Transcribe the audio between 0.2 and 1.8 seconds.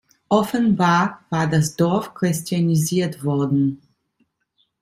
Offenbar war das